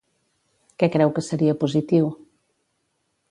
Què 0.83 0.89
creu 0.95 1.11
que 1.17 1.23
seria 1.27 1.57
positiu? 1.65 2.09